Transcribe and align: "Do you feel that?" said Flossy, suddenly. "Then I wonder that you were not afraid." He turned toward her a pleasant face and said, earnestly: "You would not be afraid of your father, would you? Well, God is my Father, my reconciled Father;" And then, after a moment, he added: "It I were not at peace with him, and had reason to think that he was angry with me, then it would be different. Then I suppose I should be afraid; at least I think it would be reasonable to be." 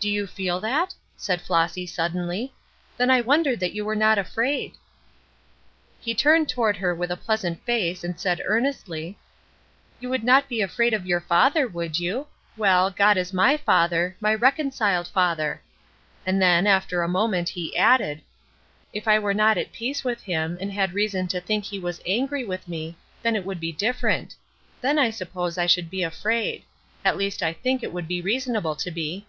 "Do 0.00 0.08
you 0.08 0.26
feel 0.26 0.60
that?" 0.60 0.94
said 1.18 1.42
Flossy, 1.42 1.84
suddenly. 1.84 2.54
"Then 2.96 3.10
I 3.10 3.20
wonder 3.20 3.54
that 3.54 3.74
you 3.74 3.84
were 3.84 3.94
not 3.94 4.16
afraid." 4.16 4.72
He 6.00 6.14
turned 6.14 6.48
toward 6.48 6.78
her 6.78 6.92
a 6.92 7.16
pleasant 7.18 7.62
face 7.66 8.02
and 8.02 8.18
said, 8.18 8.40
earnestly: 8.46 9.18
"You 10.00 10.08
would 10.08 10.24
not 10.24 10.48
be 10.48 10.62
afraid 10.62 10.94
of 10.94 11.04
your 11.04 11.20
father, 11.20 11.68
would 11.68 11.98
you? 12.00 12.28
Well, 12.56 12.88
God 12.90 13.18
is 13.18 13.34
my 13.34 13.58
Father, 13.58 14.16
my 14.22 14.34
reconciled 14.34 15.06
Father;" 15.06 15.60
And 16.24 16.40
then, 16.40 16.66
after 16.66 17.02
a 17.02 17.06
moment, 17.06 17.50
he 17.50 17.76
added: 17.76 18.22
"It 18.94 19.06
I 19.06 19.18
were 19.18 19.34
not 19.34 19.58
at 19.58 19.70
peace 19.70 20.02
with 20.02 20.22
him, 20.22 20.56
and 20.62 20.72
had 20.72 20.94
reason 20.94 21.28
to 21.28 21.42
think 21.42 21.64
that 21.64 21.68
he 21.72 21.78
was 21.78 22.00
angry 22.06 22.46
with 22.46 22.66
me, 22.68 22.96
then 23.22 23.36
it 23.36 23.44
would 23.44 23.60
be 23.60 23.70
different. 23.70 24.34
Then 24.80 24.98
I 24.98 25.10
suppose 25.10 25.58
I 25.58 25.66
should 25.66 25.90
be 25.90 26.02
afraid; 26.02 26.62
at 27.04 27.18
least 27.18 27.42
I 27.42 27.52
think 27.52 27.82
it 27.82 27.92
would 27.92 28.08
be 28.08 28.22
reasonable 28.22 28.76
to 28.76 28.90
be." 28.90 29.26